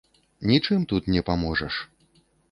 [0.51, 1.73] Нічым тут не паможаш.